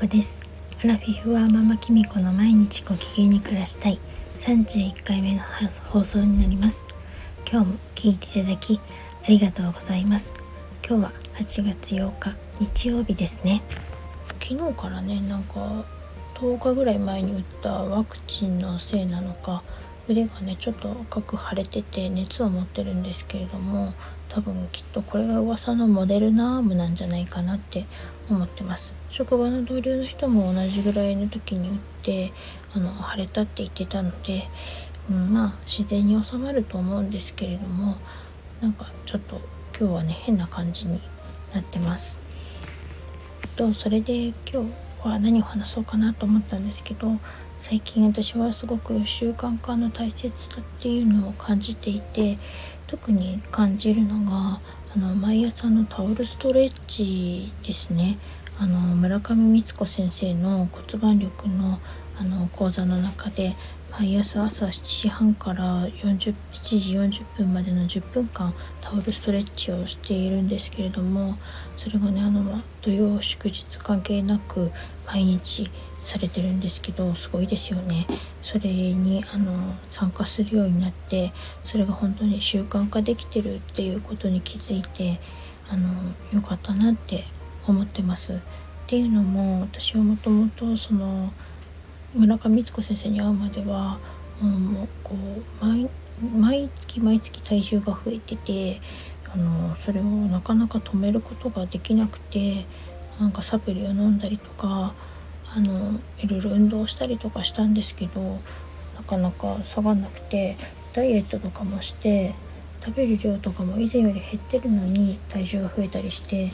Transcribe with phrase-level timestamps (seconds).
[0.00, 0.40] 子です。
[0.82, 4.00] アラフィフはママキミコの毎日ご機嫌に暮らしたい。
[4.38, 5.42] 31回目の
[5.90, 6.86] 放送になります。
[7.46, 8.80] 今日も聞いていただき
[9.24, 10.32] ありがとうございます。
[10.88, 13.60] 今日は8月8日日曜日ですね。
[14.42, 15.84] 昨日からねなんか
[16.36, 19.62] 10日ぐらい前に打ったワクチンのせいなのか
[20.08, 23.92] 腕がねちょっと赤く腫れてて熱を持ってるんですけれども
[24.30, 27.84] 多分きっとこれが噂のモデルナームなんじゃないかなって
[28.30, 28.98] 思ってます。
[29.10, 32.32] 職場の同僚の人も同じぐらいの時に打って
[32.74, 34.48] あの腫れたって言ってたので、
[35.10, 37.96] うん、まあ自然に収まると思うんですけれども
[38.60, 39.40] なんかちょっと
[39.78, 41.00] 今日はね変な感じに
[41.52, 42.18] なってます。
[43.56, 44.34] とそれで今
[45.02, 47.18] 日は何を話そうかなと思ったんですけど
[47.56, 52.38] 最近私はすごく習慣化の大切さっていうのを感じていて
[52.86, 54.60] 特に感じるのが
[54.94, 58.18] あの毎朝のタオルストレッチですね。
[58.62, 61.80] あの村上光子先生の骨盤力の
[62.18, 63.56] あの講座の中で
[63.90, 68.52] 毎朝朝7時半から40 7時40分までの10分間
[68.82, 71.38] タオルストレッチをしているんですけれども
[71.78, 74.70] それがねあの土曜祝日関係なく
[75.06, 75.70] 毎日
[76.02, 78.06] されてるんですけどすごいですよね。
[78.42, 81.32] それにあの参加するようになって
[81.64, 85.18] それが本当に習慣化できてるっていうことに気づいて
[85.70, 85.88] あの
[86.30, 87.24] 良かったなって
[87.70, 88.34] 思ってます。
[88.34, 88.36] っ
[88.86, 91.32] ていうのも私はもともとその
[92.14, 93.98] 村上光子先生に会うまでは
[94.40, 95.14] もうこ
[95.62, 95.88] う毎
[96.20, 98.80] 毎月毎月体重が増えてて
[99.32, 102.66] あのそれをなかなか止めることができなくて
[103.20, 104.92] なんかサプリを飲んだりとか
[105.54, 108.40] あのいろいろ運動したりとかしたんですけど
[108.96, 110.56] なかなか下がんなくて
[110.92, 112.34] ダイエットとかもして
[112.84, 116.50] 食べる量とかも以前より減ってるのに体重が増えたりして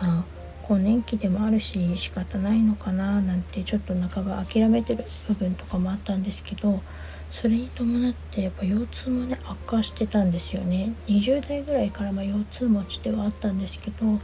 [0.00, 0.24] まあ
[0.66, 6.80] 更年期でもあるし仕方ないのかななんてちょっと半ば諦めてる部分とかもあったんですけど
[7.28, 14.18] それに伴ってやっぱ腰痛もね悪化してたんですよね20代ぐらいからま腰痛持ちではあったんですけど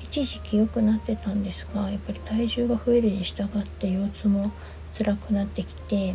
[0.00, 4.52] 一時期良くなってたんですがやっぱり体重が増えるに従って腰痛も
[4.96, 6.14] 辛くなってきて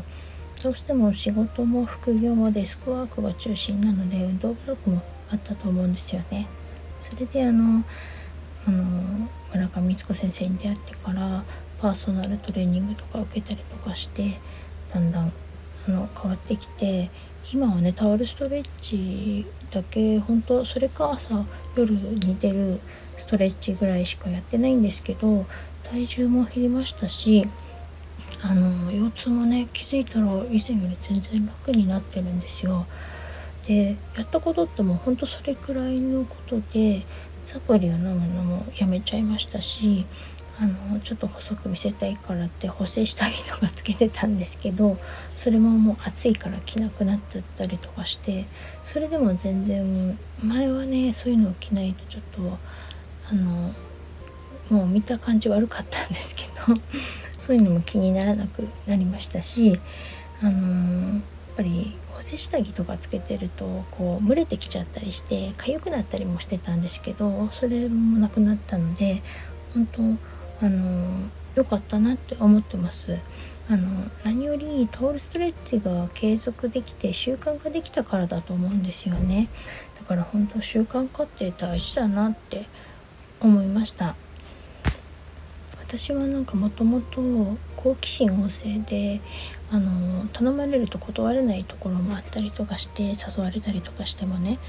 [0.63, 5.01] どうしても仕事も副業もデスクワークが中心なので運動不足も
[5.31, 6.47] あったと思うんですよね。
[7.00, 7.83] それであの
[8.67, 8.83] あの
[9.53, 11.43] 村上光子先生に出会ってから
[11.79, 14.39] パーソナルトレーニングとか受けたりとかして
[14.93, 15.31] だんだん
[15.87, 17.09] あの変わってきて
[17.53, 21.45] 今はねタオルストレッチだけ本当それか朝
[21.75, 22.79] 夜に出る
[23.17, 25.45] ストレッチぐらいしかやってないんですけど
[25.83, 27.47] 体重も減りましたし
[28.41, 32.85] あの腰痛もね気づいたら以前より全然楽になってるんですよ。
[33.67, 37.03] でやったことってもうほんとそれくらいのことで
[37.45, 40.06] サプリを飲むのもやめちゃいましたし
[40.59, 44.97] あのちょっと細く見せたいからって補正下着とかつけてたんですけど
[45.35, 48.45] それももう暑いから着なくなっちゃったりとかして
[48.83, 52.57] それでも全然前はねそういうのを着ないとちょっと
[53.31, 53.73] あの
[54.69, 56.81] もう見た感じ悪かったんですけど
[57.38, 59.79] そういうのも気にならなくなりましたし
[60.41, 61.22] あのやっ
[61.57, 69.21] ぱり補正下着とかつけてるとこう蒸れてきちゃったりして痒くなったりもしてたんですけどそれもなくなったので
[69.73, 69.85] 本
[70.59, 73.19] 当あの良かったなって思ってます。
[73.67, 73.87] あの
[74.23, 79.49] 何よりタオルストレッチが継続できて習慣化できたからだと思うんですよね。
[79.97, 82.67] だから本当習慣化って大事だなって
[83.39, 84.15] 思いました。
[85.97, 87.22] 私はなんかもともと
[87.78, 89.22] 好奇心旺盛で
[89.72, 94.59] あの頼まれると断れないところもあったりとかして誘われたりとかしてもね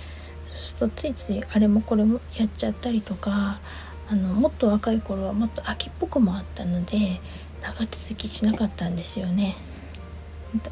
[0.78, 3.58] そうついついあれもこれもやっちゃったりとか
[4.08, 7.20] あのもっと若い頃はもっと秋っぽくもあったので
[7.60, 9.56] 長続きしなかったんですよね。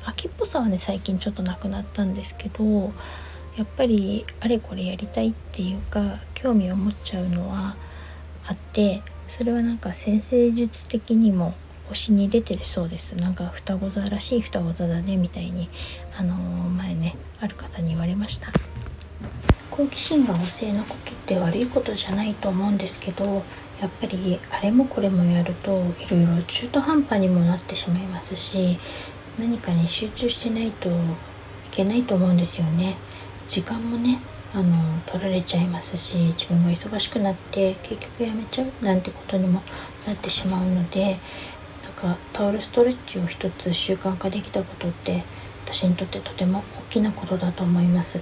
[0.04, 2.92] 秋っぽさはね最近ちょっとなくなったんですけど
[3.56, 7.74] やっぱりあれこれやりたいっていうか興味を持っちゃうのは
[8.47, 9.03] あって
[9.36, 11.54] それはなんか先生術的にも
[11.89, 13.16] 星に出てるそうです。
[13.16, 15.69] なんか双子座らしい双子座だねみたいに
[16.16, 16.39] あのー、
[16.69, 18.53] 前ねある方に言われました。
[19.72, 23.42] 好奇心が旺盛なことって悪いことじゃないと思うんですけど
[23.81, 28.78] やっぱりあれもこれもやるといろいろ中途半端にもなってしまいますし
[29.37, 30.92] 何かに集中してないとい
[31.72, 32.97] けないと思うんですよね。
[33.48, 34.21] 時間もね
[34.54, 39.62] あの取られちゃいますし自分が忙しくなって結局やめちゃうなんてことにも
[40.06, 41.18] なってしまうので
[41.83, 45.24] なんかタオルストレッチを一つ習慣化できたことって
[45.66, 48.21] 私にとってとても大きなことだと思います。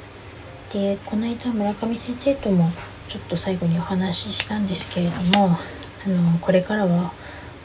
[0.73, 2.71] でこの間村上先生とも
[3.09, 5.59] ちょっと最後にお話ししたんですけれども
[6.07, 7.13] あのこれからは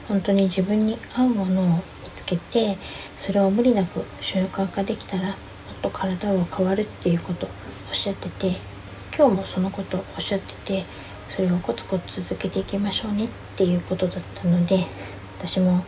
[0.09, 1.81] 本当に自分に合うものを見
[2.13, 2.77] つけて
[3.17, 5.37] それを無理なく習慣化できたら
[5.81, 7.49] と体は変わるっていうことを
[7.89, 8.55] おっしゃってて
[9.17, 10.85] 今日もそのことをおっしゃってて
[11.35, 14.85] それをコツコツ続けていきましょうねっていうことだったので
[15.39, 15.83] 私も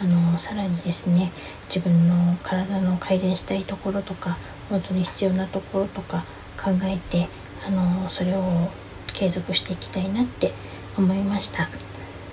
[0.00, 1.32] あのさらにですね
[1.68, 4.36] 自分の体の改善したいところとか
[4.68, 6.24] 本当に必要なところとか
[6.56, 7.28] 考えて
[7.66, 8.70] あのそれを
[9.12, 10.52] 継続していきたいなって
[10.96, 11.68] 思いました。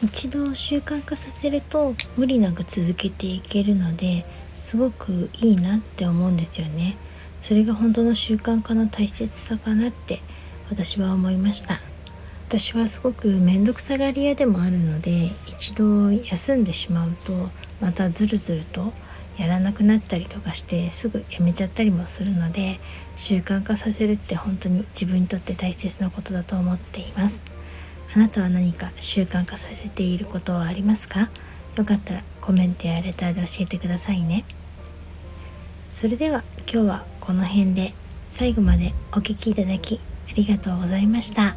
[0.04, 4.26] 一度習慣化させると無理なく続けていけるので
[4.62, 6.98] すごくいいなって思うんですよね。
[7.40, 10.22] それが本当の習慣化の大切さかなって
[10.70, 11.80] 私は思いました。
[12.48, 17.50] 私はすごく面倒くさがり屋でもあるので一度休んでしまうと
[17.80, 18.92] またずるずると
[19.38, 22.82] やらなくなったりとかしてすぐやめちゃったりもするので
[23.16, 27.46] 習慣化させるって本当に自分にとって大切なことだと思っています。
[28.14, 31.30] あなたは何か習慣化させていることはありますか？
[31.76, 34.46] よかったらコメントやレターで教えてくださいね
[35.90, 37.94] それでは今日はこの辺で
[38.28, 40.00] 最後までお聴きいただき
[40.32, 41.48] ありがとうございました。
[41.48, 41.56] よ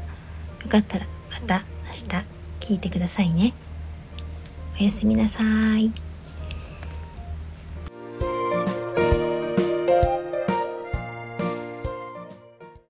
[0.68, 2.06] かったらまた明日
[2.58, 3.54] 聞いてくださいね。
[4.80, 5.42] おやすみなさ
[5.78, 6.03] い。